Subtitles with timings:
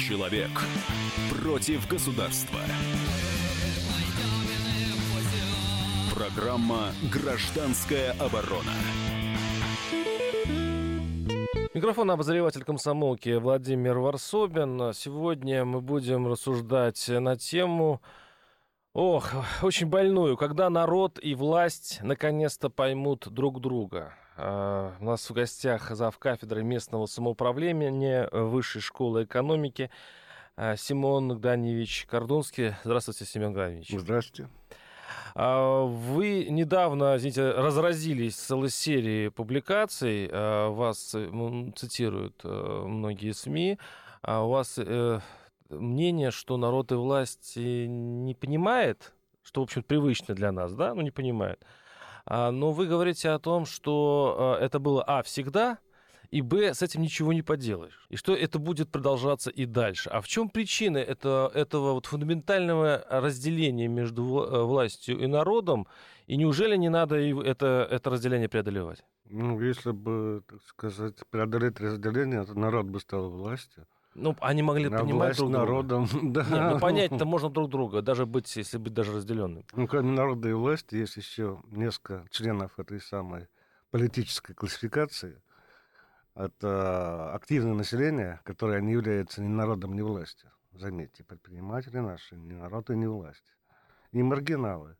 [0.00, 0.50] Человек
[1.28, 2.58] против государства.
[6.14, 8.72] Программа «Гражданская оборона».
[11.74, 14.94] Микрофон обозреватель комсомолки Владимир Варсобин.
[14.94, 18.00] Сегодня мы будем рассуждать на тему,
[18.94, 24.14] ох, очень больную, когда народ и власть наконец-то поймут друг друга.
[24.42, 26.18] А, у нас в гостях зав.
[26.18, 29.90] кафедры местного самоуправления Высшей школы экономики
[30.56, 32.74] а, Симон Гданевич Кордунский.
[32.82, 33.90] Здравствуйте, Семен Гданевич.
[33.90, 34.48] Здравствуйте.
[35.34, 41.14] А, вы недавно, извините, разразились целой серией публикаций, вас
[41.76, 43.78] цитируют э, многие СМИ,
[44.26, 45.20] у вас э,
[45.68, 49.12] мнение, что народ и власть не понимает,
[49.42, 51.62] что, в общем, привычно для нас, да, ну, не понимает,
[52.30, 55.78] но вы говорите о том, что а, это было, а, всегда,
[56.30, 58.06] и б, с этим ничего не поделаешь.
[58.08, 60.10] И что это будет продолжаться и дальше.
[60.10, 65.88] А в чем причина это, этого вот фундаментального разделения между э, властью и народом?
[66.28, 69.04] И неужели не надо это, это разделение преодолевать?
[69.24, 73.86] Ну, если бы, так сказать, преодолеть разделение, то народ бы стал властью.
[74.14, 76.30] Ну, они могли На понимать друг народом, друга.
[76.32, 76.42] Да.
[76.42, 79.64] Нет, ну, понять-то можно друг друга, даже быть, если быть даже разделенным.
[79.72, 83.48] Ну, кроме народа и власти, есть еще несколько членов этой самой
[83.90, 85.40] политической классификации.
[86.34, 90.50] Это активное население, которое не является ни народом, ни властью.
[90.72, 93.56] Заметьте, предприниматели наши, ни народ и ни власть.
[94.12, 94.96] И маргиналы,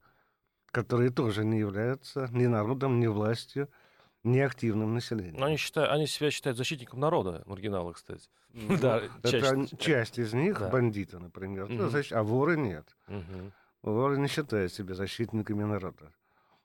[0.70, 3.68] которые тоже не являются ни народом, ни властью,
[4.22, 5.36] неактивным населением.
[5.38, 8.28] Но они, считают, они себя считают защитником народа, маргиналы, кстати.
[8.52, 9.78] Ну, да, часть.
[9.78, 10.68] часть из них, да.
[10.68, 11.90] бандиты, например, угу.
[12.10, 12.96] а воры нет.
[13.08, 13.52] Угу.
[13.82, 16.12] Воры не считают себя защитниками народа.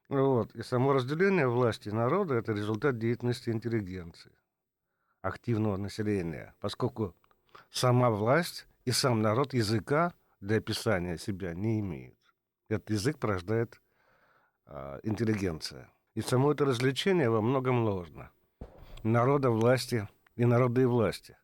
[0.09, 0.53] Вот.
[0.55, 4.31] И само разделение власти и народа– это результат деятельности интеллигенции,
[5.21, 7.15] активного населения, поскольку
[7.71, 12.17] сама власть и сам народ языка для описания себя не имеют.
[12.69, 13.81] Этот язык порождает
[14.65, 15.89] а, интеллигенция.
[16.15, 18.31] И само это развлечение во многом ложно.
[19.03, 21.37] Народа власти и народа и власти.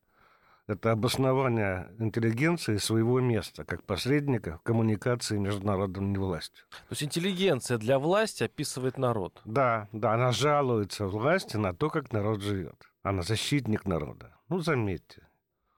[0.67, 6.63] Это обоснование интеллигенции своего места, как посредника в коммуникации между народом и властью.
[6.69, 9.41] То есть интеллигенция для власти описывает народ?
[9.43, 12.89] Да, да, она жалуется власти на то, как народ живет.
[13.03, 14.33] Она защитник народа.
[14.47, 15.27] Ну, заметьте,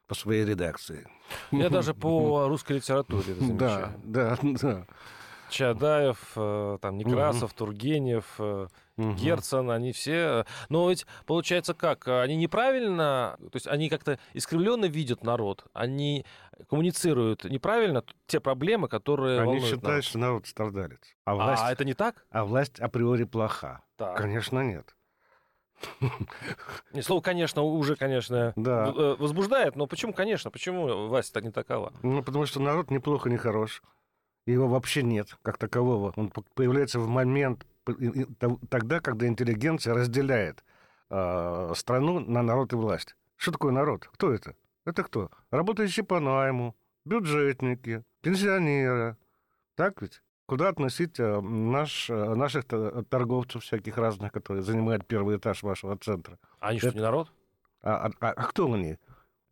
[0.08, 1.08] по своей редакции.
[1.50, 3.94] Я даже по русской литературе замечаю.
[4.04, 4.88] Да, да, да.
[5.54, 7.58] Чадаев, э, там, Некрасов, угу.
[7.58, 8.68] Тургенев, угу.
[8.98, 10.46] Герцен, они все...
[10.70, 12.08] Но ведь получается как?
[12.08, 16.26] Они неправильно, то есть они как-то искривленно видят народ, они
[16.70, 20.04] коммуницируют неправильно те проблемы, которые Они считают, народ.
[20.04, 21.16] что народ страдалец.
[21.26, 22.26] А, власть, а это не так?
[22.32, 23.84] А власть априори плоха.
[23.96, 24.18] Так.
[24.18, 24.96] Конечно, нет.
[26.94, 28.92] Не слово, конечно, уже, конечно, да.
[28.92, 31.94] возбуждает, но почему, конечно, почему власть так не такова?
[32.02, 33.84] Ну, потому что народ неплохо, не хорош
[34.46, 36.14] его вообще нет как такового.
[36.16, 37.66] Он появляется в момент
[38.70, 40.64] тогда, когда интеллигенция разделяет
[41.10, 43.16] э, страну на народ и власть.
[43.36, 44.10] Что такое народ?
[44.14, 44.56] Кто это?
[44.86, 45.32] Это кто?
[45.52, 49.18] Работающие по найму, бюджетники, пенсионеры.
[49.76, 50.22] Так ведь?
[50.46, 56.38] Куда относить э, наш, э, наших торговцев всяких разных, которые занимают первый этаж вашего центра?
[56.60, 56.90] А они это...
[56.90, 57.32] что, не народ?
[57.82, 58.98] А, а, а кто они?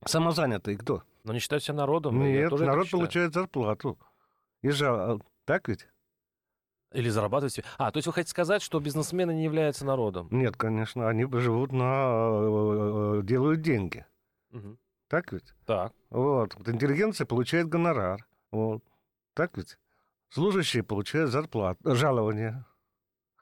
[0.06, 1.03] Самозанятые кто?
[1.23, 2.22] Но не считают себя народом.
[2.22, 3.97] Нет, народ получает зарплату.
[4.61, 5.88] И а, так ведь?
[6.94, 7.66] Или зарабатывать себе.
[7.77, 10.27] А, то есть вы хотите сказать, что бизнесмены не являются народом?
[10.31, 11.83] Нет, конечно, они живут на...
[11.83, 14.05] Э, э, делают деньги.
[14.51, 14.77] Угу.
[15.07, 15.53] Так ведь?
[15.66, 15.94] Так.
[16.09, 16.55] Вот.
[16.67, 18.25] Интеллигенция получает гонорар.
[18.51, 18.83] Вот.
[19.33, 19.77] Так ведь?
[20.29, 22.66] Служащие получают зарплату, жалование.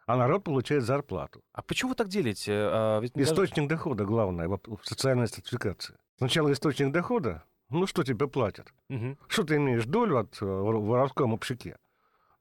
[0.05, 1.43] А народ получает зарплату.
[1.51, 2.51] А почему вы так делите?
[2.53, 3.69] А, ведь источник даже...
[3.69, 5.95] дохода главное в социальной стратификации.
[6.17, 8.73] Сначала источник дохода, ну, что тебе платят?
[8.89, 9.17] Угу.
[9.27, 11.77] Что ты имеешь долю от э, воровском общаке?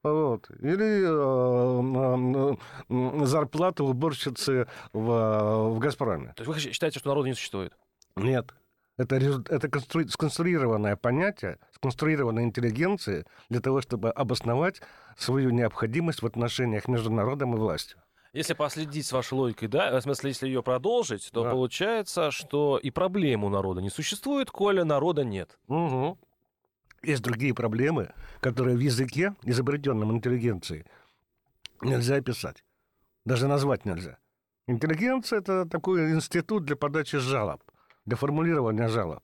[0.03, 0.49] Вот.
[0.61, 2.56] Или э,
[2.89, 6.33] э, зарплата уборщицы в, в «Газпроме».
[6.37, 7.77] То есть вы считаете, что народа не существует?
[8.16, 8.55] Нет.
[8.97, 9.71] Это, это
[10.09, 14.83] сконструированное понятие, сконструированная интеллигенция для того, чтобы обосновать
[15.16, 17.98] свою необходимость в отношениях между народом и властью.
[18.33, 21.51] Если последить с вашей логикой, да, в смысле, если ее продолжить, то да.
[21.51, 25.59] получается, что и проблем у народа не существует, коли народа нет.
[25.69, 26.19] Угу.
[27.03, 30.84] Есть другие проблемы, которые в языке, изобретенном интеллигенцией,
[31.80, 32.65] нельзя описать.
[33.25, 34.19] Даже назвать нельзя.
[34.66, 37.63] Интеллигенция– это такой институт для подачи жалоб,
[38.04, 39.22] для формулирования жалоб.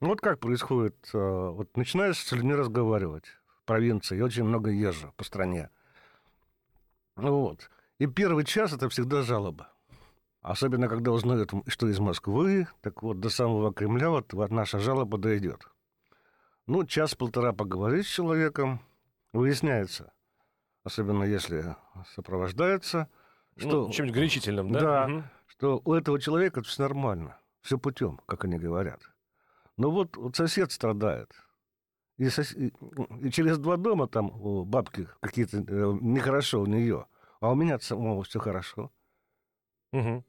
[0.00, 3.24] Вот как происходит, э, вот начинаешь с людьми разговаривать
[3.62, 5.70] в провинции, я очень много езжу по стране.
[7.16, 7.70] Вот.
[7.98, 9.72] И первый час это всегда жалоба.
[10.40, 15.18] Особенно, когда узнают, что из Москвы, так вот до самого Кремля вот, вот наша жалоба
[15.18, 15.68] дойдет.
[16.66, 18.80] Ну, час-полтора поговорить с человеком,
[19.32, 20.12] выясняется,
[20.84, 21.76] особенно если
[22.14, 23.08] сопровождается,
[23.56, 23.86] ну, что...
[23.86, 24.80] Ну, чем-нибудь горячительным, да?
[24.80, 25.22] Да, угу.
[25.46, 29.00] что у этого человека все нормально, все путем, как они говорят.
[29.76, 31.32] Но вот, вот сосед страдает,
[32.16, 32.54] и, сос...
[32.54, 32.72] и
[33.32, 37.06] через два дома там у бабки какие-то э, нехорошо у нее,
[37.40, 38.90] а у меня самого все хорошо.
[39.92, 40.24] Угу.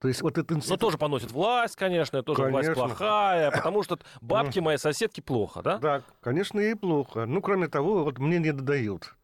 [0.00, 0.80] То есть вот это институт...
[0.80, 2.74] Ну, тоже поносит власть, конечно, тоже конечно.
[2.74, 5.78] власть плохая, потому что бабки моей соседки плохо, да?
[5.78, 7.26] Да, конечно, ей плохо.
[7.26, 9.16] Ну, кроме того, вот мне не додают.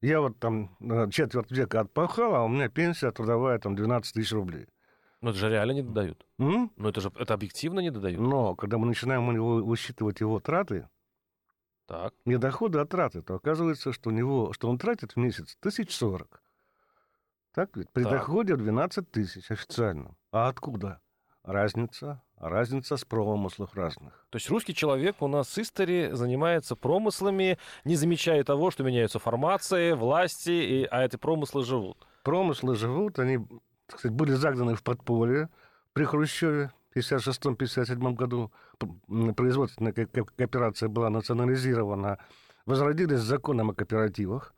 [0.00, 0.70] Я вот там
[1.10, 4.66] четверть века отпахал, а у меня пенсия трудовая там 12 тысяч рублей.
[5.20, 6.24] Ну, это же реально не додают.
[6.38, 6.70] М?
[6.76, 8.20] Ну, это же это объективно не додают.
[8.20, 10.88] Но когда мы начинаем у него высчитывать его траты,
[11.88, 12.14] так.
[12.26, 15.94] не доходы, а траты, то оказывается, что у него, что он тратит в месяц тысяч
[15.94, 16.42] сорок.
[17.54, 17.90] Так ведь?
[17.90, 18.12] При так.
[18.12, 20.14] доходе 12 тысяч официально.
[20.30, 21.00] А откуда?
[21.42, 22.22] Разница.
[22.36, 24.26] Разница с промыслов разных.
[24.28, 29.18] То есть русский человек у нас с истории занимается промыслами, не замечая того, что меняются
[29.18, 32.06] формации, власти, и, а эти промыслы живут.
[32.22, 33.38] Промыслы живут, они,
[33.86, 35.48] так сказать, были загнаны в подполье
[35.94, 38.52] при Хрущеве в 1956-1957 году.
[39.36, 42.18] Производственная кооперация была национализирована.
[42.66, 44.54] Возродились законом о кооперативах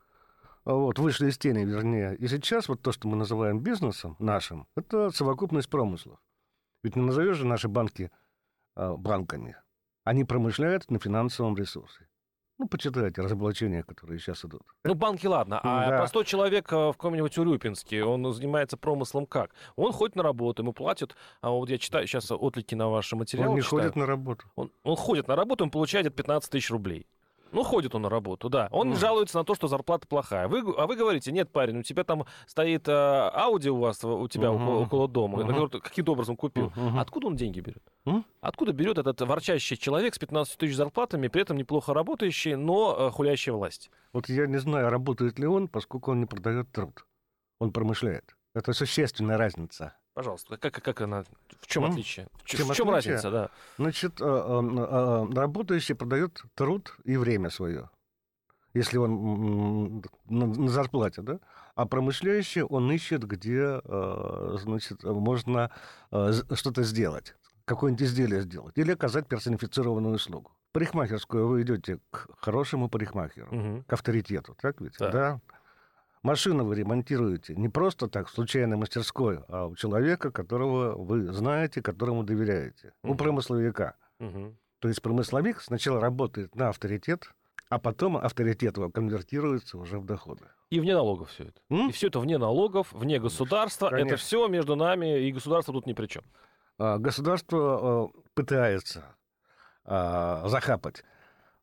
[0.65, 2.17] вот, вышли из тени, вернее.
[2.17, 6.19] И сейчас вот то, что мы называем бизнесом нашим, это совокупность промыслов.
[6.83, 8.11] Ведь не назовешь же наши банки
[8.77, 9.57] э, банками.
[10.05, 12.09] Они промышляют на финансовом ресурсе.
[12.61, 14.61] Ну, почитайте разоблачения, которые сейчас идут.
[14.85, 15.61] Ну, банки, ладно.
[15.63, 15.97] А да.
[15.97, 19.53] простой человек э, в каком-нибудь Урюпинске, он занимается промыслом как?
[19.77, 21.17] Он ходит на работу, ему платят.
[21.41, 23.49] А вот я читаю сейчас отлики на ваши материалы.
[23.49, 23.81] Он не читаю.
[23.81, 24.45] ходит на работу.
[24.57, 27.07] Он, он ходит на работу, он получает 15 тысяч рублей.
[27.53, 28.69] Ну, ходит он на работу, да.
[28.71, 28.97] Он mm.
[28.97, 30.49] жалуется на то, что зарплата плохая.
[30.49, 34.29] Вы, а вы говорите, нет, парень, у тебя там стоит э, Ауди у вас, у
[34.29, 34.63] тебя uh-huh.
[34.63, 35.47] около, около дома, uh-huh.
[35.47, 36.73] который ты каким-то образом купил.
[36.77, 37.01] Uh-huh.
[37.01, 37.83] Откуда он деньги берет?
[38.07, 38.23] Uh-huh.
[38.41, 43.11] Откуда берет этот ворчащий человек с 15 тысяч зарплатами, при этом неплохо работающий, но э,
[43.11, 43.91] хулящий власть?
[44.13, 47.05] Вот я не знаю, работает ли он, поскольку он не продает труд.
[47.59, 48.37] Он промышляет.
[48.55, 49.95] Это существенная разница.
[50.21, 51.25] Пожалуйста, как, как она,
[51.63, 52.29] в чем ну, отличие?
[52.35, 53.15] В, чем, в чем отличие?
[53.15, 53.51] разница, да?
[53.79, 57.89] Значит, э, э, э, работающий продает труд и время свое,
[58.75, 61.41] если он на зарплате, да?
[61.75, 63.81] А промышляющий, он ищет, где,
[64.59, 65.71] значит, можно
[66.11, 67.35] что-то сделать,
[67.65, 70.53] какое-нибудь изделие сделать, или оказать персонифицированную услугу.
[70.73, 73.85] Парикмахерскую вы идете к хорошему парикмахеру, угу.
[73.89, 74.99] к авторитету, так ведь?
[74.99, 75.11] Да.
[75.11, 75.41] да?
[76.23, 81.81] Машину вы ремонтируете не просто так, в случайной мастерской, а у человека, которого вы знаете,
[81.81, 82.93] которому доверяете.
[83.03, 83.97] У промысловика.
[84.19, 84.55] Угу.
[84.81, 87.31] То есть промысловик сначала работает на авторитет,
[87.71, 90.45] а потом авторитет его конвертируется уже в доходы.
[90.71, 91.61] И вне налогов все это.
[91.71, 91.89] М?
[91.89, 93.89] И все это вне налогов, вне государства.
[93.89, 94.15] Конечно.
[94.15, 96.23] Это все между нами, и государство тут ни при чем.
[96.79, 97.59] А, государство
[98.05, 99.05] а, пытается
[99.85, 101.05] а, захапать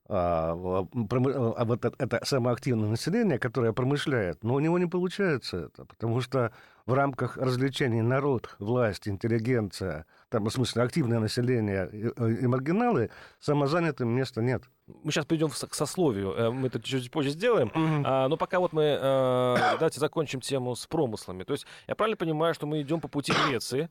[0.10, 6.52] вот это самое активное население, которое промышляет, но у него не получается это, потому что
[6.86, 13.10] в рамках развлечений народ, власть, интеллигенция, там, в смысле, активное население и, и маргиналы,
[13.40, 14.64] самозанятым места нет.
[14.88, 18.04] Мы сейчас перейдем к сословию, э, мы это чуть позже сделаем, mm-hmm.
[18.06, 21.44] а, но пока вот мы, а, давайте закончим тему с промыслами.
[21.44, 23.90] То есть я правильно понимаю, что мы идем по пути Греции,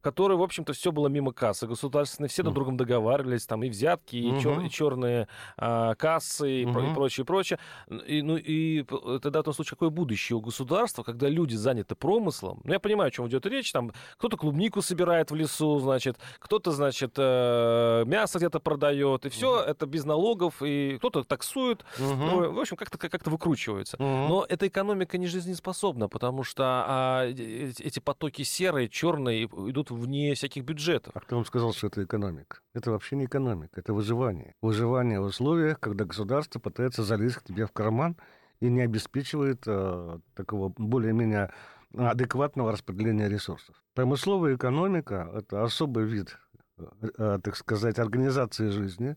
[0.00, 1.66] которой, в общем-то, все было мимо кассы.
[1.66, 6.62] Государственной, все друг другом договаривались, там и взятки, и, чер, и черные а, кассы, и,
[6.62, 7.58] и прочее, и прочее.
[8.06, 8.82] И, ну, и
[9.20, 12.60] тогда в том случае, какое будущее у государства, когда люди заняты промыслом?
[12.64, 16.72] Ну, я понимаю, о чем идет речь, там кто-то клубнику собирает в лесу, значит, кто-то,
[16.72, 22.14] значит, э, мясо где-то продает, и все uh это без налогов, и кто-то таксует, uh
[22.14, 23.96] ну, в общем, как-то как выкручивается.
[23.96, 30.34] uh Но эта экономика не жизнеспособна, потому что а, эти потоки серые, черные идут вне
[30.34, 31.12] всяких бюджетов.
[31.16, 32.58] А кто вам сказал, что это экономика?
[32.74, 34.54] Это вообще не экономика, это выживание.
[34.62, 38.16] Выживание в условиях, когда государство пытается залезть к тебе в карман
[38.60, 41.52] и не обеспечивает э, такого более-менее
[41.96, 43.74] адекватного распределения ресурсов.
[43.94, 46.38] Промысловая экономика– это особый вид,
[46.78, 46.84] э,
[47.18, 49.16] э, так сказать, организации жизни,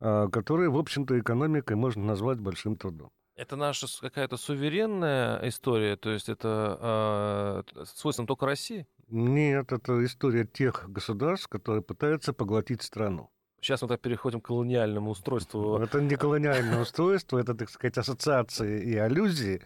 [0.00, 3.10] э, который, в общем-то, экономикой можно назвать большим трудом.
[3.34, 8.86] Это наша какая-то суверенная история, то есть это э, свойственно только России?
[9.12, 13.30] Нет, это история тех государств, которые пытаются поглотить страну.
[13.60, 15.76] Сейчас мы так переходим к колониальному устройству.
[15.76, 19.60] Это не колониальное устройство, это, так сказать, ассоциации и аллюзии.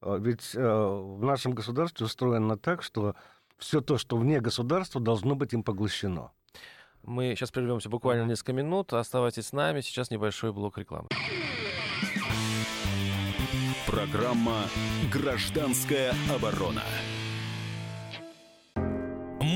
[0.00, 3.14] А, ведь э, в нашем государстве устроено так, что
[3.56, 6.32] все то, что вне государства, должно быть им поглощено.
[7.04, 8.92] Мы сейчас прервемся буквально несколько минут.
[8.92, 9.80] Оставайтесь с нами.
[9.80, 11.06] Сейчас небольшой блок рекламы.
[13.86, 14.64] Программа
[15.12, 16.82] «Гражданская оборона».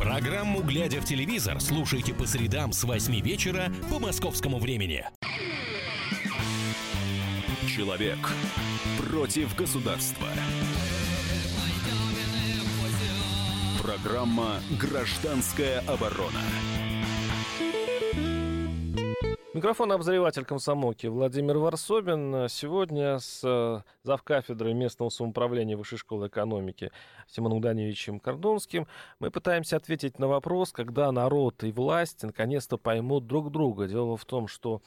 [0.00, 5.04] Программу «Глядя в телевизор» слушайте по средам с 8 вечера по московскому времени.
[7.68, 8.16] Человек
[8.96, 10.26] против государства.
[13.82, 16.40] Программа «Гражданская оборона».
[19.60, 22.48] Микрофон обозреватель комсомолки Владимир Варсобин.
[22.48, 26.90] Сегодня с э, завкафедрой местного самоуправления Высшей школы экономики
[27.28, 28.86] Симоном Даневичем Кордонским
[29.18, 33.86] мы пытаемся ответить на вопрос, когда народ и власть наконец-то поймут друг друга.
[33.86, 34.80] Дело в том, что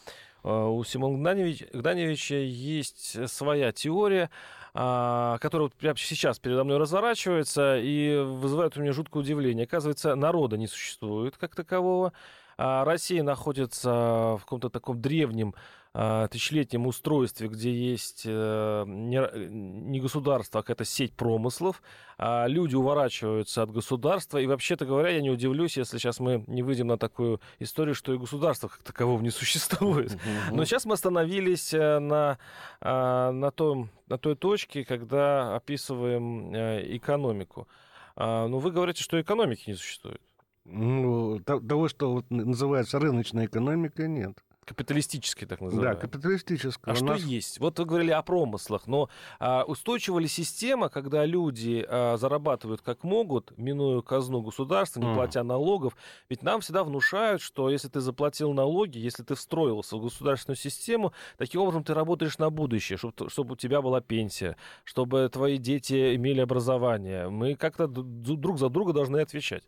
[0.43, 4.31] э, у Симона Гданевича есть своя теория,
[4.73, 9.65] а, которая вот прямо сейчас передо мной разворачивается и вызывает у меня жуткое удивление.
[9.65, 12.11] Оказывается, народа не существует как такового.
[12.57, 13.89] А Россия находится
[14.37, 15.55] в каком-то таком древнем
[15.95, 21.83] а, тысячелетнем устройстве, где есть э, не государство, а какая-то сеть промыслов.
[22.17, 24.39] А люди уворачиваются от государства.
[24.39, 28.11] И, вообще-то говоря, я не удивлюсь, если сейчас мы не выйдем на такую историю, что
[28.11, 30.17] и государства как такового не существует.
[30.51, 32.39] Но сейчас мы остановились э, на,
[32.81, 37.67] на, том, на той точке, когда описываем э, экономику.
[38.15, 40.21] Но вы говорите, что экономики не существует.
[40.65, 44.37] Ну, того, что вот называется рыночной экономикой, нет.
[44.65, 45.95] Капиталистической, так называемой.
[45.95, 46.93] Да, капиталистической.
[46.93, 47.21] А что нас...
[47.21, 47.59] есть?
[47.59, 53.03] Вот вы говорили о промыслах, но а, устойчива ли система, когда люди а, зарабатывают как
[53.03, 55.15] могут, минуя казну государства, не mm.
[55.15, 55.97] платя налогов?
[56.29, 61.11] Ведь нам всегда внушают, что если ты заплатил налоги, если ты встроился в государственную систему,
[61.37, 64.55] таким образом ты работаешь на будущее, чтобы, чтобы у тебя была пенсия,
[64.85, 67.27] чтобы твои дети имели образование.
[67.27, 69.63] Мы как-то друг за друга должны отвечать.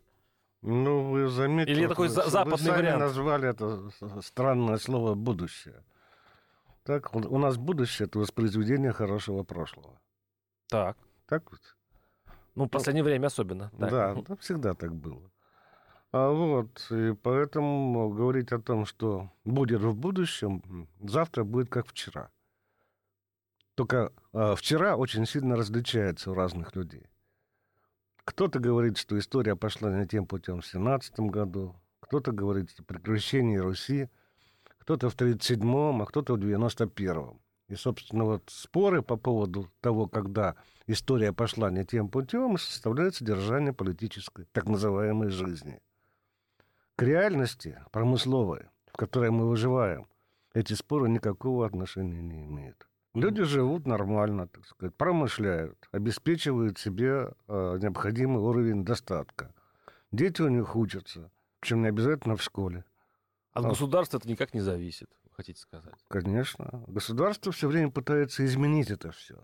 [0.66, 2.98] Ну, вы заметили, Или такой вы, западный вы вариант.
[2.98, 3.88] назвали это
[4.20, 5.84] странное слово «будущее».
[6.82, 10.00] Так, у нас будущее— это воспроизведение хорошего прошлого.
[10.68, 10.96] Так.
[11.26, 11.60] Так вот?
[12.56, 13.70] Ну, в последнее ну, время особенно.
[13.78, 13.90] Так.
[13.90, 15.30] Да, да, всегда так было.
[16.10, 22.30] А вот, и поэтому говорить о том, что будет в будущем, завтра будет как вчера.
[23.76, 27.06] Только э, вчера очень сильно различается у разных людей.
[28.26, 33.56] Кто-то говорит, что история пошла не тем путем в 17 году, кто-то говорит о прекращении
[33.56, 34.10] Руси,
[34.78, 37.40] кто-то в 37-м, а кто-то в 91-м.
[37.68, 40.56] И, собственно, вот споры по поводу того, когда
[40.88, 45.80] история пошла не тем путем, составляют содержание политической, так называемой жизни.
[46.96, 50.08] К реальности промысловой, в которой мы выживаем,
[50.52, 52.88] эти споры никакого отношения не имеют.
[53.16, 59.54] Люди живут нормально, так сказать, промышляют, обеспечивают себе э, необходимый уровень достатка.
[60.12, 61.30] Дети у них учатся,
[61.60, 62.84] причем не обязательно в школе.
[63.54, 63.68] От а.
[63.70, 65.94] государства это никак не зависит, хотите сказать?
[66.08, 66.84] Конечно.
[66.88, 69.38] Государство все время пытается изменить это все.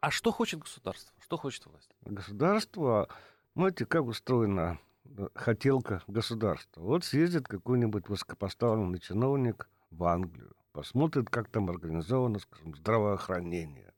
[0.00, 1.14] А что хочет государство?
[1.20, 1.94] Что хочет власть?
[2.00, 3.08] Государство,
[3.54, 6.80] знаете, как устроена э, хотелка государства.
[6.80, 13.94] Вот съездит какой-нибудь высокопоставленный чиновник в Англию, посмотрит, как там организовано, скажем, здравоохранение.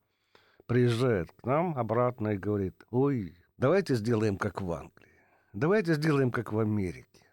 [0.67, 5.21] Приезжает к нам обратно и говорит, ой, давайте сделаем как в Англии,
[5.53, 7.27] давайте сделаем как в Америке,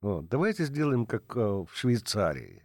[0.00, 2.64] вот, давайте сделаем как э, в Швейцарии.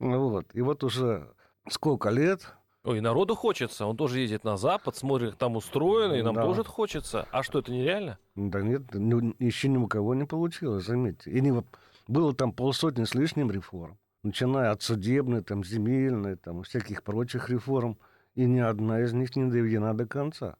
[0.00, 0.46] Вот.
[0.54, 1.32] И вот уже
[1.68, 3.86] сколько лет Ой, народу хочется.
[3.86, 6.42] Он тоже ездит на Запад, смотрит, как там устроено, и нам да.
[6.42, 7.28] тоже хочется.
[7.30, 8.18] А что, это нереально?
[8.34, 11.30] Да нет, ну, еще ни у кого не получилось, заметьте.
[11.30, 11.62] И не,
[12.08, 17.98] было там полсотни с лишним реформ начиная от судебной, там, земельной, там, всяких прочих реформ,
[18.34, 20.56] и ни одна из них не доведена до конца.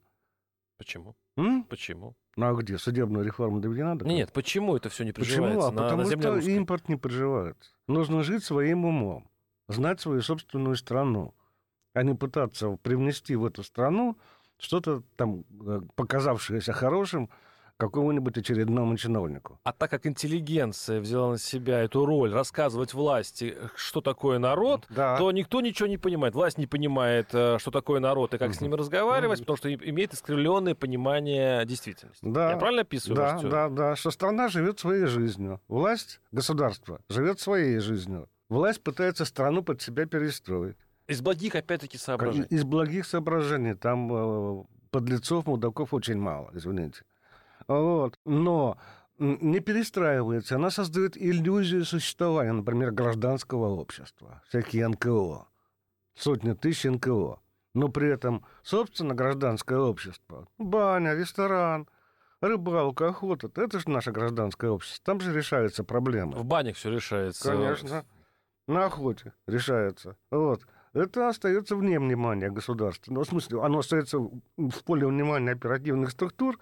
[0.79, 1.17] Почему?
[1.37, 1.65] М?
[1.65, 2.17] Почему?
[2.37, 2.79] Ну а где?
[2.79, 4.17] Судебная реформа доведена до конца?
[4.17, 5.69] Нет, почему это все не приживается Почему?
[5.69, 6.57] А на, потому на что русской?
[6.57, 7.73] импорт не приживается.
[7.87, 9.29] Нужно жить своим умом,
[9.69, 11.35] знать свою собственную страну,
[11.95, 14.17] а не пытаться привнести в эту страну
[14.59, 17.31] что-то там, э, показавшееся хорошим,
[17.79, 19.59] какому-нибудь очередному чиновнику.
[19.63, 25.17] А так как интеллигенция взяла на себя эту роль рассказывать власти, что такое народ, да.
[25.17, 26.35] то никто ничего не понимает.
[26.35, 28.57] Власть не понимает, э, что такое народ и как угу.
[28.57, 32.21] с ним разговаривать, потому что имеет искривленное понимание действительности.
[32.23, 32.51] Да.
[32.51, 33.17] Я правильно описываю?
[33.17, 35.61] Да, да, да, что страна живет своей жизнью.
[35.69, 38.29] Власть, государство живет своей жизнью.
[38.49, 40.77] Власть пытается страну под себя перестроить.
[41.07, 42.47] Из благих, опять-таки, соображений.
[42.51, 43.75] Из благих соображений.
[43.75, 47.03] Там э, подлецов, мудаков очень мало, извините.
[47.69, 48.19] Вот.
[48.25, 48.79] Но
[49.19, 55.47] не перестраивается, она создает иллюзию существования, например, гражданского общества, всякие НКО,
[56.15, 57.41] сотни тысяч НКО.
[57.75, 61.89] Но при этом, собственно, гражданское общество, баня, ресторан,
[62.41, 65.05] рыбалка, охота, это же наше гражданское общество.
[65.05, 66.37] Там же решаются проблемы.
[66.37, 67.53] В банях все решается.
[67.53, 68.05] Конечно.
[68.67, 70.17] На охоте решается.
[70.31, 70.67] Вот.
[70.93, 73.13] Это остается вне внимания государства.
[73.13, 76.59] Ну, в смысле, оно остается в поле внимания оперативных структур,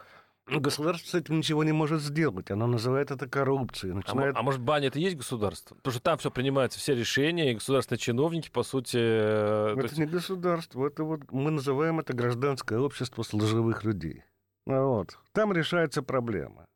[0.48, 2.52] Государство с этим ничего не может сделать.
[2.52, 3.92] Оно называет это коррупцией.
[3.92, 4.36] А начинает...
[4.36, 5.74] А, а может, баня это и есть государство?
[5.74, 8.96] Потому что там все принимаются, все решения, и государственные чиновники, по сути...
[8.96, 9.98] Э, это есть...
[9.98, 14.22] не государство, это вот мы называем это гражданское общество служивых людей.
[14.66, 15.18] Вот.
[15.32, 16.66] Там решается проблема.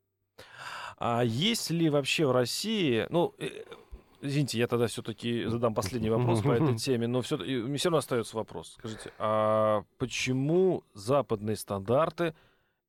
[0.99, 3.63] А есть ли вообще в России, ну, э,
[4.23, 7.99] Извините, я тогда все-таки задам последний вопрос по этой теме, но все, мне все равно
[7.99, 8.75] остается вопрос.
[8.79, 12.35] Скажите, а почему западные стандарты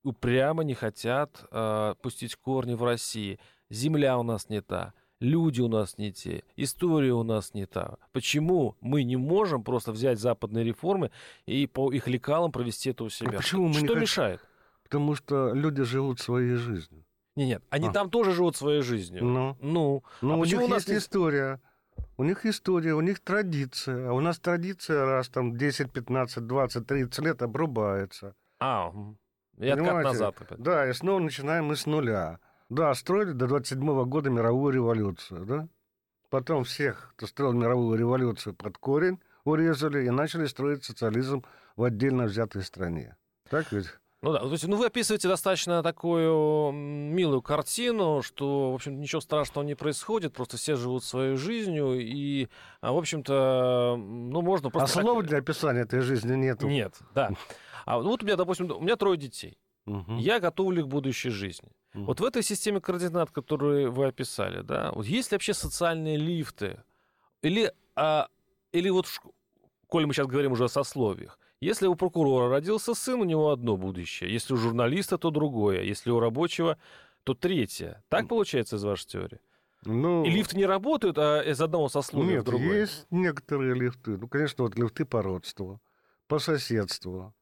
[0.03, 3.39] упрямо не хотят э, пустить корни в России.
[3.69, 7.97] Земля у нас не та, люди у нас не те, история у нас не та.
[8.11, 11.11] Почему мы не можем просто взять западные реформы
[11.45, 13.29] и по их лекалам провести это у а себя?
[13.29, 14.41] А почему мы Что не мешает?
[14.83, 17.05] Потому что люди живут своей жизнью.
[17.37, 17.91] Нет, нет, они а.
[17.93, 19.23] там тоже живут своей жизнью.
[19.23, 20.97] Ну, ну, ну а у них у нас есть не...
[20.97, 21.61] история.
[22.17, 24.09] У них история, у них традиция.
[24.09, 28.35] А у нас традиция раз там 10, 15, 20, 30 лет обрубается.
[28.59, 28.91] А,
[29.61, 30.35] и откат назад.
[30.39, 30.59] Опять.
[30.59, 32.39] Да, и снова начинаем мы с нуля.
[32.69, 35.67] Да, строили до 27 года мировую революцию, да?
[36.29, 41.43] Потом всех, кто строил мировую революцию, под корень урезали и начали строить социализм
[41.75, 43.15] в отдельно взятой стране.
[43.49, 43.87] Так ведь?
[44.23, 49.19] Ну да, то есть, ну вы описываете достаточно такую милую картину, что, в общем, ничего
[49.19, 52.47] страшного не происходит, просто все живут своей жизнью, и,
[52.81, 54.99] а, в общем-то, ну можно просто...
[54.99, 56.67] А слов для описания этой жизни нету.
[56.67, 57.31] Нет, да.
[57.85, 59.57] А вот у меня, допустим, у меня трое детей.
[59.87, 60.17] Угу.
[60.17, 61.71] Я готовлю к будущей жизни.
[61.95, 62.03] Угу.
[62.03, 66.83] Вот в этой системе координат, которую вы описали, да, вот есть ли вообще социальные лифты?
[67.41, 68.27] Или, а,
[68.71, 69.07] или вот,
[69.87, 73.77] коль мы сейчас говорим уже о сословиях, если у прокурора родился сын, у него одно
[73.77, 74.33] будущее.
[74.33, 75.83] Если у журналиста, то другое.
[75.83, 76.77] Если у рабочего,
[77.23, 78.03] то третье.
[78.09, 79.39] Так получается из вашей теории?
[79.83, 82.81] Ну, и лифты не работают, а из одного сословия нет, в другое?
[82.81, 84.17] есть некоторые лифты.
[84.17, 85.79] Ну, конечно, вот лифты по родству,
[86.27, 87.33] по соседству,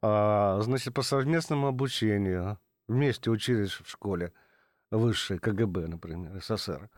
[0.00, 2.58] а, значит, по совместному обучению.
[2.88, 4.32] Вместе учились в школе
[4.90, 6.88] высшей КГБ, например, СССР.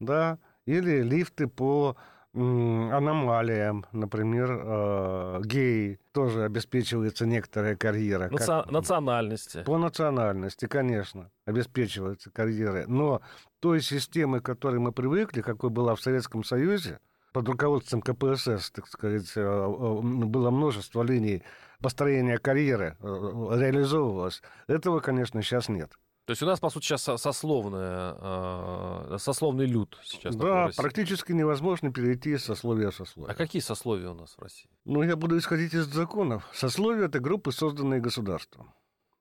[0.00, 1.96] Да, или лифты по
[2.34, 8.28] аномалиям, например, э, геи, тоже обеспечивается некоторая карьера.
[8.30, 8.46] Наци...
[8.46, 8.70] Как...
[8.70, 9.62] Национальности.
[9.62, 12.84] По национальности, конечно, обеспечивается карьера.
[12.88, 13.22] Но
[13.60, 16.98] той системы, к которой мы привыкли, какой была в Советском Союзе,
[17.32, 21.42] под руководством КПСС, так сказать, э, э, было множество линий
[21.80, 24.42] построения карьеры реализовывалось.
[24.66, 25.92] Этого, конечно, сейчас нет.
[26.24, 30.34] То есть у нас, по сути, сейчас сословная, э, сословный люд сейчас.
[30.36, 33.32] Да, практически невозможно перейти из сословия в сословие.
[33.32, 34.70] А какие сословия у нас в России?
[34.86, 36.48] Ну, я буду исходить из законов.
[36.54, 38.72] Сословия— это группы, созданные государством.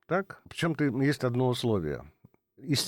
[0.08, 0.42] Так?
[0.50, 2.06] Причем-то есть одно условие.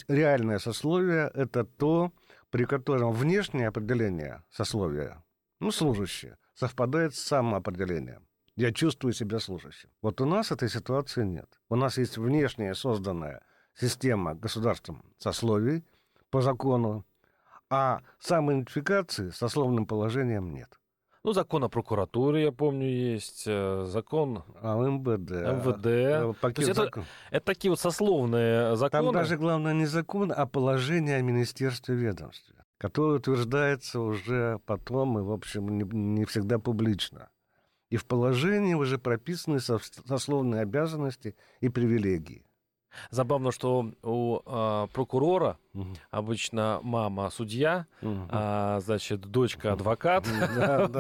[0.08, 2.14] реальное сословие— это то,
[2.52, 5.26] при котором внешнее определение сословия,
[5.60, 8.26] ну, служащие, совпадает с самоопределением
[8.56, 9.90] я чувствую себя служащим.
[10.02, 11.50] Вот у нас этой ситуации нет.
[11.70, 13.42] У нас есть внешняя созданная
[13.80, 15.84] система государством сословий
[16.30, 17.06] по закону,
[17.70, 20.70] а самоидентификации сословным положением нет.
[21.24, 25.32] Ну, закон о прокуратуре, я помню, есть, э, закон о МВД.
[25.32, 25.86] МВД.
[25.86, 27.06] Э, пакет это, закон.
[27.32, 29.06] это такие вот сословные законы.
[29.06, 35.24] Там даже главное не закон, а положение о Министерстве ведомстве, которое утверждается уже потом и,
[35.24, 37.30] в общем, не, не всегда публично
[37.90, 42.45] и в положении уже прописаны сословные обязанности и привилегии.
[43.10, 45.94] Забавно, что у э, прокурора угу.
[46.12, 48.28] обычно мама судья, угу.
[48.30, 50.28] а, значит, дочка адвокат.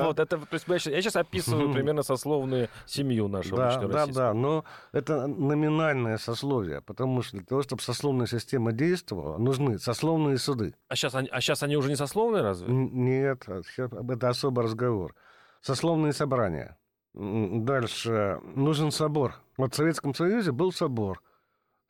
[0.05, 4.63] Вот это, то есть я сейчас описываю примерно сословную семью нашу да, Да, да, но
[4.91, 10.75] это номинальное сословие, потому что для того, чтобы сословная система действовала, нужны сословные суды.
[10.87, 12.67] А сейчас они, а сейчас они уже не сословные разве?
[12.71, 15.15] Нет, это особый разговор.
[15.61, 16.77] Сословные собрания.
[17.15, 18.39] Дальше.
[18.55, 19.35] Нужен собор.
[19.57, 21.21] Вот в Советском Союзе был собор.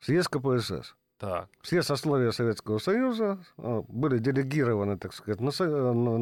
[0.00, 0.94] Съезд КПСС.
[1.18, 1.48] Так.
[1.62, 5.50] Все сословия Советского Союза а, были делегированы, так сказать, на,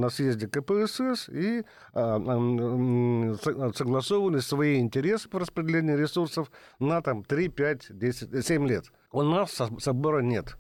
[0.09, 2.19] съезде КПСС и а,
[3.75, 8.85] согласовывали свои интересы по распределению ресурсов на там 3, 5, 10, 7 лет.
[9.11, 10.57] У нас собора нет.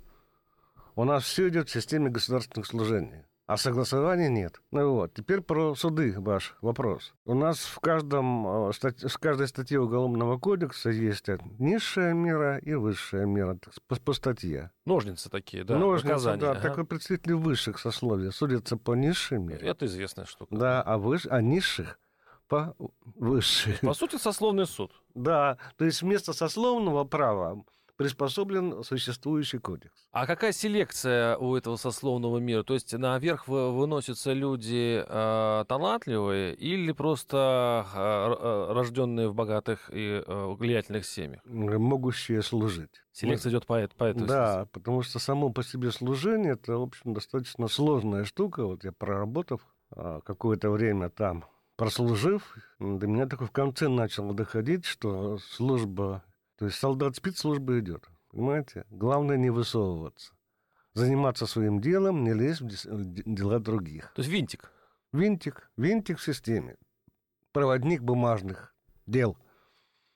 [0.97, 3.25] У нас все идет в системе государственных служений.
[3.47, 4.63] А согласования нет.
[4.71, 5.13] Ну вот.
[5.13, 7.13] Теперь про суды ваш вопрос.
[7.27, 11.29] У нас в, каждом, э, в каждой статье Уголовного кодекса есть
[11.59, 14.71] низшая мера и высшая мера по, по статье.
[14.87, 15.77] Ножницы такие, да?
[15.77, 16.41] Ножницы, наказания.
[16.41, 16.51] да.
[16.53, 16.75] Ага.
[16.75, 19.69] Так представители высших сословий судятся по низшей мере.
[19.69, 20.57] Это известная штука.
[20.57, 21.27] Да, а, выш...
[21.29, 21.99] а низших
[22.49, 22.75] по
[23.15, 23.79] высшей.
[23.83, 24.93] По сути, сословный суд.
[25.15, 27.63] Да, то есть вместо сословного права
[27.97, 30.07] приспособлен существующий кодекс.
[30.11, 32.63] А какая селекция у этого сословного мира?
[32.63, 40.55] То есть наверх выносятся люди э, талантливые или просто э, рожденные в богатых и э,
[40.59, 41.41] влиятельных семьях?
[41.45, 43.03] Могущие служить.
[43.13, 47.15] Селекция идет по, по этой Да, потому что само по себе служение это, в общем,
[47.15, 48.67] достаточно сложная штука.
[48.67, 49.61] Вот я проработав
[49.95, 51.45] э, какое-то время там,
[51.77, 56.25] прослужив, до меня только в конце начало доходить, что служба
[56.57, 58.85] то есть солдат спецслужбы идет, понимаете?
[58.91, 60.33] Главное не высовываться.
[60.93, 62.69] Заниматься своим делом, не лезть в
[63.25, 64.13] дела других.
[64.15, 64.71] То есть винтик?
[65.13, 65.71] Винтик.
[65.77, 66.77] Винтик в системе.
[67.53, 68.75] Проводник бумажных
[69.07, 69.37] дел.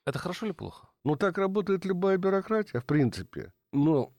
[0.07, 0.89] Это хорошо или плохо?
[1.05, 3.53] Ну, так работает любая бюрократия, в принципе.
[3.73, 4.13] Но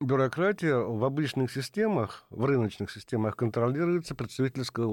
[0.00, 4.84] бюрократия в обычных системах, в рыночных системах контролируется представительской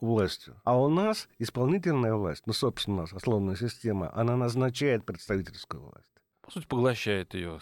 [0.00, 0.60] властью.
[0.64, 6.08] А у нас исполнительная власть, ну, собственно, сословная система, она назначает представительскую власть.
[6.42, 7.58] По сути, поглощает ее.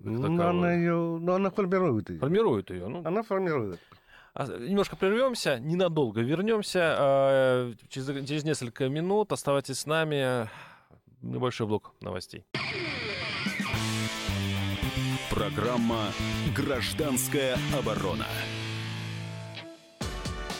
[0.00, 2.18] Ну, она ее, ну, она формирует ее.
[2.18, 2.88] Формирует ее.
[2.88, 3.02] Ну.
[3.04, 3.78] Она формирует.
[4.34, 6.96] А, немножко прервемся, ненадолго вернемся.
[6.98, 10.48] А, через, через несколько минут оставайтесь с нами.
[11.20, 12.46] Небольшой блок новостей.
[15.30, 16.12] Программа
[16.54, 18.26] «Гражданская оборона».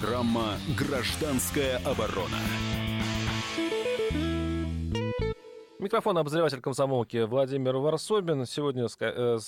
[0.00, 2.36] Программа «Гражданская оборона».
[5.80, 8.46] Микрофон обозреватель комсомолки Владимир Варсобин.
[8.46, 9.38] Сегодня с, э,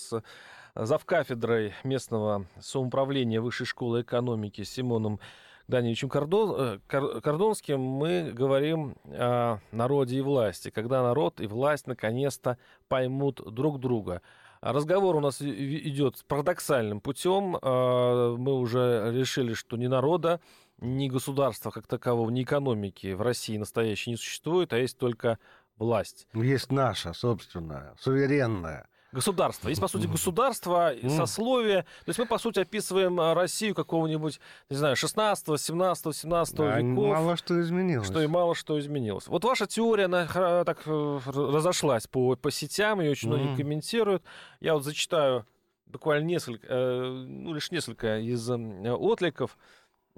[0.74, 5.20] завкафедрой местного самоуправления Высшей школы экономики Симоном
[5.68, 12.58] Даниловичем Кордон, э, Кордонским мы говорим о народе и власти, когда народ и власть наконец-то
[12.88, 14.20] поймут друг друга.
[14.62, 17.56] Разговор у нас идет парадоксальным путем.
[17.62, 20.40] А, мы уже решили, что ни народа,
[20.78, 25.38] ни государства как такового, ни экономики в России настоящей не существует, а есть только
[25.78, 26.26] власть.
[26.34, 28.89] Есть наша собственная, суверенная.
[29.12, 29.68] Государство.
[29.68, 31.82] Есть, по сути, государство, сословие.
[32.04, 36.78] То есть мы, по сути, описываем а, Россию какого-нибудь, не знаю, 16 17 17 да,
[36.78, 37.08] веков.
[37.08, 38.06] Мало что изменилось.
[38.06, 39.26] Что и мало что изменилось.
[39.26, 40.26] Вот ваша теория, она
[40.64, 43.36] так э, разошлась по, по сетям, ее очень mm.
[43.36, 44.22] многие комментируют.
[44.60, 45.44] Я вот зачитаю
[45.86, 49.58] буквально несколько, э, ну, лишь несколько из отликов.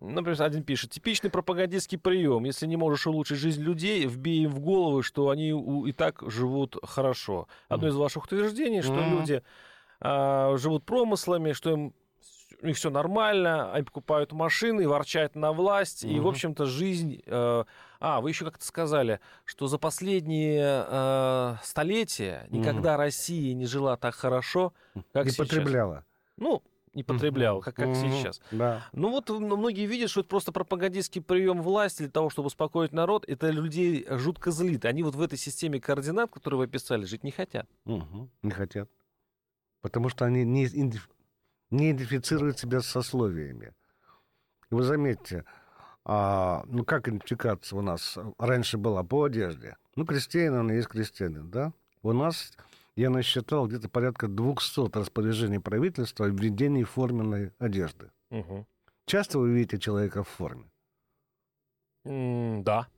[0.02, 2.44] Например, один пишет, типичный пропагандистский прием.
[2.44, 5.50] Если не можешь улучшить жизнь людей, вбей им в голову, что они
[5.88, 7.46] и так живут хорошо.
[7.68, 9.42] Одно из ваших утверждений, что люди
[10.00, 11.94] а, живут промыслами, что им
[12.62, 16.10] у них все нормально, они покупают машины, ворчат на власть, mm-hmm.
[16.10, 17.20] и, в общем-то, жизнь...
[17.26, 17.64] Э,
[17.98, 22.98] а, вы еще как-то сказали, что за последние э, столетия никогда mm-hmm.
[22.98, 24.72] Россия не жила так хорошо,
[25.12, 25.48] как не сейчас.
[25.48, 26.04] потребляла.
[26.36, 26.62] Ну,
[26.94, 28.40] не потреблял, как, как сейчас.
[28.50, 28.86] Да.
[28.92, 33.24] Ну вот многие видят, что это просто пропагандистский прием власти для того, чтобы успокоить народ.
[33.28, 34.84] Это людей жутко злит.
[34.84, 37.68] Они вот в этой системе координат, которую вы описали, жить не хотят.
[37.86, 38.28] Угу.
[38.42, 38.90] Не хотят.
[39.80, 40.68] Потому что они не,
[41.70, 43.72] не идентифицируют себя с сословиями.
[44.70, 45.44] И вы заметьте,
[46.04, 49.76] а, ну как идентификация у нас раньше была по одежде?
[49.94, 51.72] Ну, крестьянин, он есть крестьянин, да?
[52.02, 52.52] У нас
[52.96, 58.10] я насчитал где-то порядка 200 распоряжений правительства о введении форменной одежды.
[58.30, 58.66] Угу.
[59.06, 60.70] Часто вы видите человека в форме?
[62.06, 62.88] Mm, да.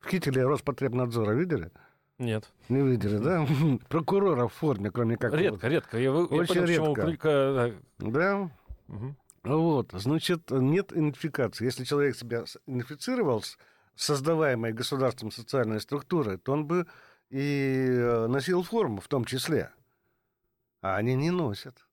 [0.00, 1.70] В кителе Роспотребнадзора видели?
[2.18, 2.50] Нет.
[2.68, 3.46] Не видели, да?
[3.88, 5.34] Прокурора в форме, кроме как...
[5.34, 5.64] Редко, вот.
[5.64, 5.98] редко.
[5.98, 7.06] Я, Очень я понял, редко.
[7.06, 7.74] Прика...
[7.98, 8.50] Да?
[8.88, 9.14] Угу.
[9.44, 11.64] Вот, значит, нет идентификации.
[11.64, 13.56] Если человек себя идентифицировал с
[13.94, 16.86] создаваемой государством социальной структурой, то он бы
[17.30, 19.72] и э, носил форму в том числе.
[20.82, 21.86] А они не носят.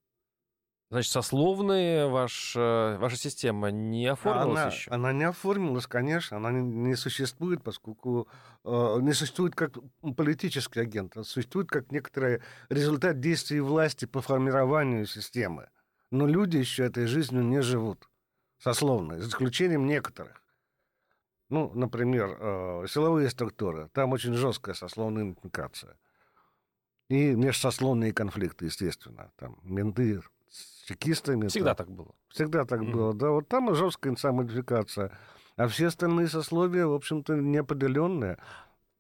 [0.90, 4.92] Значит, сословные ваш, э, ваша система не оформилась она, еще?
[4.92, 8.30] Она не оформилась, конечно, она не, не существует, поскольку
[8.64, 9.78] э, не существует как
[10.16, 15.70] политический агент, а существует как некоторый результат действий власти по формированию системы.
[16.10, 18.10] Но люди еще этой жизнью не живут,
[18.58, 20.42] сословно, за исключением некоторых.
[21.50, 23.90] Ну, например, э, силовые структуры.
[23.94, 25.96] Там очень жесткая сословная идентификация.
[27.10, 29.32] И межсословные конфликты, естественно.
[29.38, 31.48] Там менты с чекистами.
[31.48, 31.88] Всегда там.
[31.88, 32.16] так было.
[32.30, 32.92] Всегда так mm-hmm.
[32.92, 33.30] было, да.
[33.30, 35.18] Вот там жесткая самоидентификация.
[35.56, 38.38] А все остальные сословия, в общем-то, неопределенные.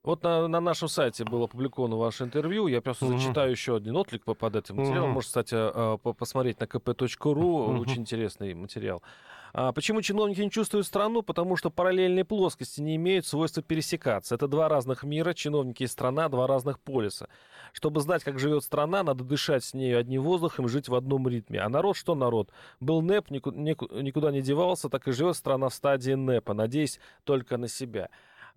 [0.07, 2.67] Вот на, на нашем сайте было опубликовано ваше интервью.
[2.67, 3.19] Я просто uh-huh.
[3.19, 5.09] зачитаю еще один отклик под этим материалом.
[5.09, 5.13] Uh-huh.
[5.15, 7.33] Можете, кстати, а, посмотреть на kp.ru.
[7.33, 7.79] Uh-huh.
[7.81, 9.03] Очень интересный материал.
[9.51, 11.23] А почему чиновники не чувствуют страну?
[11.23, 14.35] Потому что параллельные плоскости не имеют свойства пересекаться.
[14.35, 17.27] Это два разных мира, чиновники и страна, два разных полюса.
[17.73, 21.59] Чтобы знать, как живет страна, надо дышать с ней одним воздухом, жить в одном ритме.
[21.59, 22.49] А народ что народ?
[22.79, 27.67] Был НЭП, никуда не девался, так и живет страна в стадии НЭПа, надеясь только на
[27.67, 28.07] себя.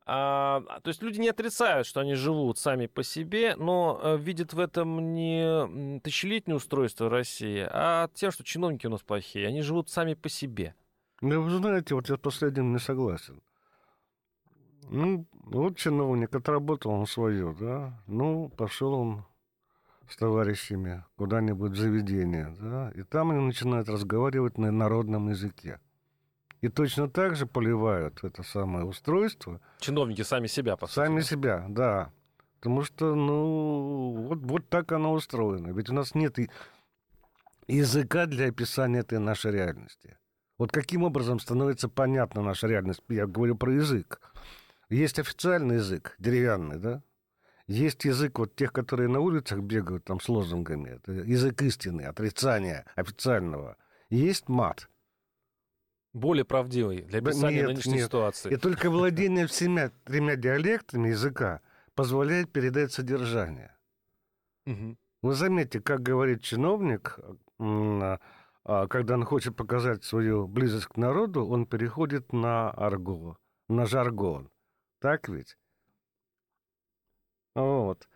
[0.07, 4.53] А, то есть люди не отрицают, что они живут сами по себе, но а, видят
[4.53, 9.47] в этом не тысячелетнее устройство России, а тем, что чиновники у нас плохие.
[9.47, 10.75] Они живут сами по себе.
[11.21, 13.43] Ну, вы знаете, вот я с последним не согласен.
[14.89, 18.03] Ну, вот чиновник отработал он свое, да.
[18.07, 19.25] Ну, пошел он
[20.09, 25.79] с товарищами куда-нибудь в заведение, да, и там они начинают разговаривать на народном языке.
[26.61, 29.61] И точно так же поливают это самое устройство.
[29.79, 30.95] Чиновники сами себя, по сути.
[30.97, 32.13] Сами себя, да.
[32.59, 35.73] Потому что, ну, вот, вот так оно устроено.
[35.73, 36.37] Ведь у нас нет
[37.67, 40.19] языка для описания этой нашей реальности.
[40.59, 43.01] Вот каким образом становится понятна наша реальность?
[43.09, 44.21] Я говорю про язык.
[44.91, 47.03] Есть официальный язык, деревянный, да?
[47.67, 50.91] Есть язык вот тех, которые на улицах бегают там с лозунгами.
[50.91, 53.79] Это язык истины, отрицания официального.
[54.11, 54.90] есть мат.
[56.13, 58.07] Более правдивый для описания нет, нынешней нет.
[58.07, 58.53] ситуации.
[58.53, 61.61] И только владение всеми тремя диалектами языка
[61.95, 63.77] позволяет передать содержание.
[64.67, 64.97] Угу.
[65.23, 67.19] Вы заметьте, как говорит чиновник,
[67.59, 68.19] а,
[68.89, 74.51] когда он хочет показать свою близость к народу, он переходит на арго, на жаргон.
[75.01, 75.57] Так ведь?
[77.55, 78.09] Вот.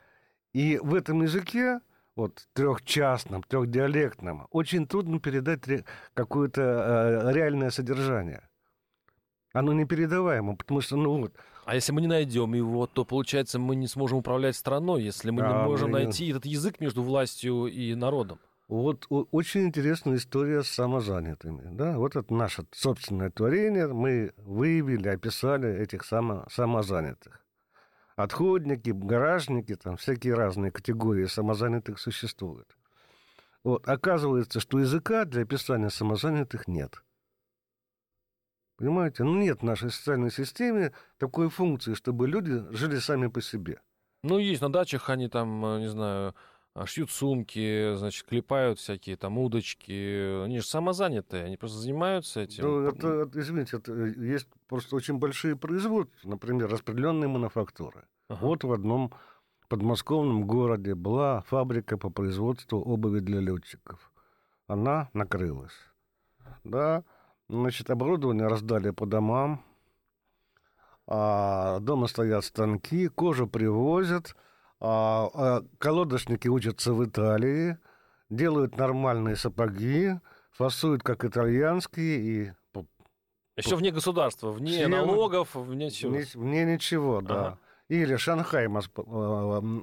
[0.53, 1.81] И в этом языке,
[2.17, 5.63] вот трехчастном, трехдиалектном, очень трудно передать
[6.15, 8.49] какое-то э, реальное содержание.
[9.53, 11.35] Оно непередаваемо, потому что, ну вот...
[11.65, 15.43] А если мы не найдем его, то, получается, мы не сможем управлять страной, если мы
[15.43, 16.01] а, не можем мы...
[16.03, 18.39] найти этот язык между властью и народом.
[18.69, 21.75] Вот очень интересная история с самозанятыми.
[21.75, 21.99] Да?
[21.99, 23.87] Вот это наше собственное творение.
[23.89, 27.44] Мы выявили, описали этих само, самозанятых.
[28.17, 32.77] Отходники, гаражники, там всякие разные категории самозанятых существуют.
[33.65, 33.89] Вот.
[33.89, 37.03] Оказывается, что языка для описания самозанятых нет.
[38.77, 39.25] Понимаете?
[39.25, 43.81] Ну, нет в нашей социальной системе такой функции, чтобы люди жили сами по себе.
[44.23, 46.35] Ну, есть на дачах они там, э, не знаю,
[46.87, 50.45] шьют сумки, значит, клепают всякие там удочки.
[50.45, 52.65] Они же самозанятые, они просто занимаются этим.
[52.65, 58.05] Ну, это, извините, это, э, есть просто очень большие производства, например, распределенные мануфактуры.
[58.29, 58.45] Ага.
[58.45, 59.13] Вот в одном
[59.69, 64.11] подмосковном городе была фабрика по производству обуви для летчиков.
[64.67, 65.79] Она накрылась.
[66.65, 67.05] Да,
[67.49, 69.63] значит, оборудование раздали по домам,
[71.07, 74.44] а дома стоят станки, кожу привозят– а, а
[75.79, 77.79] колодочники учатся в Италии,
[78.29, 80.13] делают нормальные сапоги,
[80.53, 82.53] фасуют как итальянские и
[83.57, 84.91] еще вне государства, вне Всем...
[84.91, 86.19] налогов, вне чего?
[86.35, 87.35] Вне, ничего, да.
[87.35, 87.59] Ага.
[87.89, 88.67] Или Шанхай.
[88.67, 88.71] А,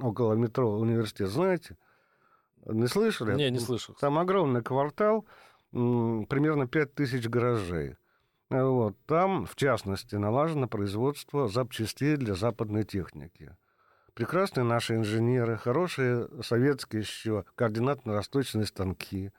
[0.02, 1.78] около метро университет, знаете?
[2.66, 3.34] Не слышали?
[3.34, 3.94] Не, не слышал.
[3.98, 5.24] Там огромный квартал,
[5.70, 7.96] примерно 5 тысяч гаражей.
[8.50, 8.94] Вот.
[9.06, 13.56] Там, в частности, налажено производство запчастей для западной техники
[14.14, 19.32] прекрасные наши инженеры, хорошие советские еще координатно-расточные станки,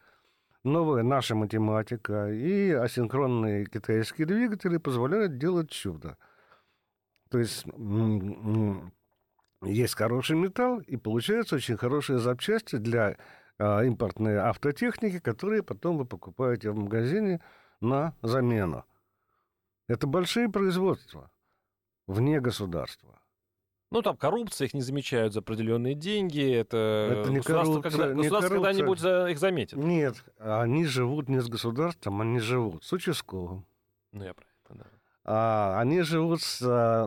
[0.63, 6.17] новая наша математика и асинхронные китайские двигатели позволяют делать чудо.
[7.29, 7.65] То есть
[9.65, 13.17] есть хороший металл, и получаются очень хорошие запчасти для
[13.57, 17.41] а, импортной автотехники, которые потом вы покупаете в магазине
[17.79, 18.85] на замену.
[19.87, 21.31] Это большие производства
[22.07, 23.19] вне государства.
[23.93, 26.41] Ну, там коррупция, их не замечают за определенные деньги.
[26.51, 29.77] Это, это не государство, коррупция, когда, не государство когда-нибудь за, их заметит.
[29.77, 33.67] Нет, они живут не с государством, они живут с участковым.
[34.11, 34.85] Ну, я про это, да.
[35.25, 37.05] А, они живут с а,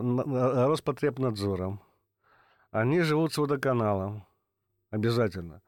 [0.69, 1.81] Роспотребнадзором.
[2.71, 4.25] Они живут с водоканалом.
[4.89, 5.61] Обязательно.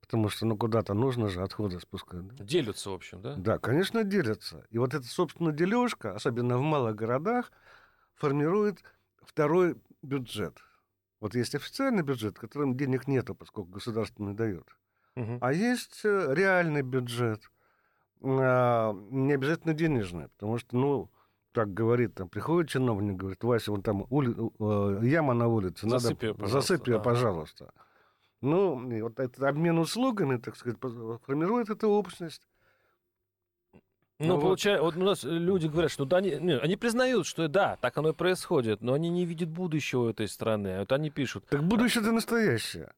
[0.00, 2.26] потому что ну куда-то нужно же отходы спускать.
[2.28, 2.44] Да?
[2.44, 3.34] Делятся, в общем, да?
[3.36, 4.64] Да, конечно, делятся.
[4.70, 7.52] И вот эта, собственно, дележка, особенно в малых городах,
[8.14, 8.82] формирует
[9.22, 10.58] второй бюджет.
[11.20, 14.66] Вот есть официальный бюджет, которым денег нету, поскольку государство не дает.
[15.16, 15.38] Угу.
[15.40, 17.50] А есть э, реальный бюджет,
[18.22, 21.10] а, не обязательно денежный, потому что, ну,
[21.52, 24.34] так говорит, там приходит чиновник, говорит, Вася, вон там ули...
[24.58, 26.34] Э, яма на улице, засыпь надо...
[26.34, 27.02] Пожалуйста, засыпь ее, да.
[27.02, 27.72] пожалуйста.
[28.40, 32.48] Ну, и вот этот обмен услугами, так сказать, формирует эту общность.
[34.22, 37.48] Ну, ну получается, вот у нас люди говорят, что да, они, не, они признают, что
[37.48, 40.78] да, так оно и происходит, но они не видят будущего этой страны.
[40.80, 41.44] Вот они пишут.
[41.48, 42.92] Так будущее это настоящее.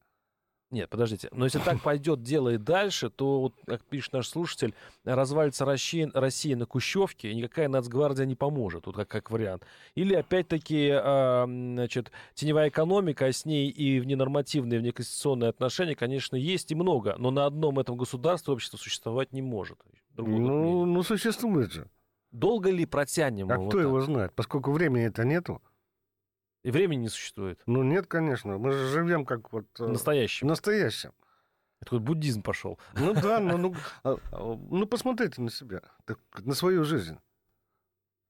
[0.75, 1.29] Нет, подождите.
[1.31, 6.11] Но если так пойдет дело и дальше, то, вот, как пишет наш слушатель, развалится Россия,
[6.13, 9.63] Россия на Кущевке, и никакая нацгвардия не поможет, вот как, как вариант.
[9.95, 16.73] Или, опять-таки, э, значит, теневая экономика, а с ней и вненормативные, внеконституционные отношения, конечно, есть
[16.73, 19.79] и много, но на одном этом государстве общество существовать не может.
[20.17, 21.89] Ну, ну, существует же.
[22.31, 23.51] Долго ли протянем?
[23.51, 24.33] А кто вот его знает?
[24.35, 25.63] Поскольку времени это нету.
[26.63, 27.63] И времени не существует.
[27.67, 28.59] Ну нет, конечно.
[28.59, 29.67] Мы же живем как вот...
[29.79, 30.49] Э, настоящим.
[30.49, 31.13] Настоящим.
[31.81, 32.79] Это вот буддизм пошел.
[32.95, 35.83] Ну да, ну, ну, а, а, ну посмотрите на себя,
[36.39, 37.19] на свою жизнь.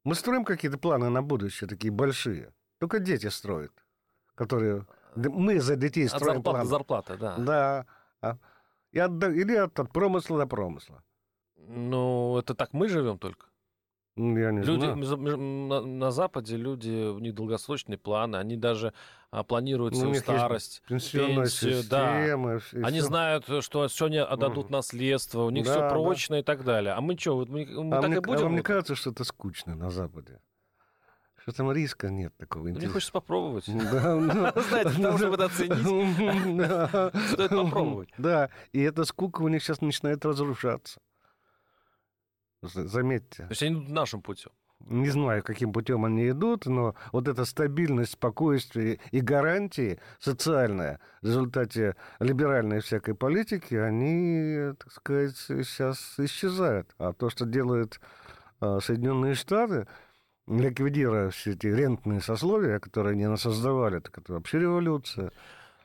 [0.03, 2.53] Мы строим какие-то планы на будущее, такие большие.
[2.79, 3.73] Только дети строят,
[4.35, 4.87] которые...
[5.15, 6.69] Мы за детей строим от зарплаты планы.
[6.69, 7.37] зарплата, да.
[7.39, 7.87] Да.
[8.21, 8.39] А,
[8.91, 11.03] и от, или от, от промысла до промысла.
[11.69, 13.47] Ну, это так мы живем только.
[14.17, 15.39] Я не люди, знаю.
[15.39, 18.93] На, на Западе люди, у них долгосрочные планы, они даже
[19.33, 22.87] а, планируют ну, свою старость, пенсию, система, да.
[22.87, 23.09] Они все.
[23.09, 26.41] знают, что сегодня отдадут наследство, у них да, все прочно да.
[26.41, 26.93] и так далее.
[26.93, 28.39] А мы что, мы, мы а так мне, и будем?
[28.39, 30.39] А вам не кажется, что это скучно на Западе?
[31.43, 32.87] Что там риска нет такого интереса.
[32.87, 33.65] Мне хочется попробовать.
[33.67, 38.11] Знаете, для того, чтобы это оценить, стоит попробовать.
[38.17, 41.01] Да, и эта скука у них сейчас начинает разрушаться.
[42.69, 43.45] Заметьте.
[43.45, 44.51] То есть они идут нашим путем.
[44.87, 51.27] Не знаю, каким путем они идут, но вот эта стабильность, спокойствие и гарантии социальная в
[51.27, 56.95] результате либеральной всякой политики, они, так сказать, сейчас исчезают.
[56.99, 57.99] А то, что делают
[58.61, 59.87] а, Соединенные Штаты,
[60.47, 65.33] ликвидируя все эти рентные сословия, которые они создавали, так это вообще революция.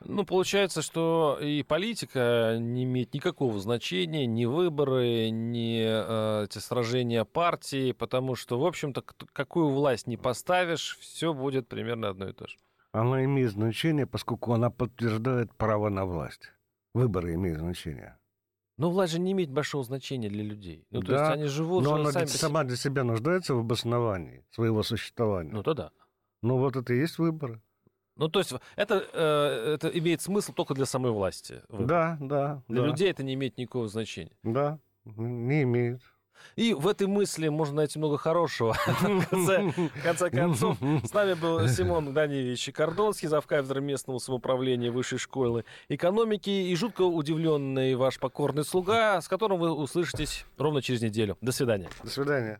[0.01, 7.25] Ну, получается, что и политика не имеет никакого значения, ни выборы, ни э, эти сражения
[7.25, 9.01] партии, потому что, в общем-то,
[9.33, 12.57] какую власть не поставишь, все будет примерно одно и то же.
[12.91, 16.51] Она имеет значение, поскольку она подтверждает право на власть.
[16.93, 18.17] Выборы имеют значение.
[18.77, 20.87] Но власть же не имеет большого значения для людей.
[20.89, 21.83] Ну, то да, есть они живут...
[21.83, 25.51] Но она сами сама для себя нуждается в обосновании своего существования.
[25.51, 25.91] Ну, то да.
[26.41, 27.61] Ну, вот это и есть выборы.
[28.19, 31.61] Ну, то есть это, э, это имеет смысл только для самой власти.
[31.69, 31.87] Выбор.
[31.87, 32.61] Да, да.
[32.67, 32.87] Для да.
[32.87, 34.33] людей это не имеет никакого значения.
[34.43, 36.01] Да, не имеет.
[36.55, 38.73] И в этой мысли можно найти много хорошего.
[38.87, 45.17] В конце, в конце концов, с нами был Симон Даневич Кордонский, завкафедры местного самоуправления Высшей
[45.17, 51.37] школы экономики и жутко удивленный ваш покорный слуга, с которым вы услышитесь ровно через неделю.
[51.41, 51.89] До свидания.
[52.03, 52.59] До свидания.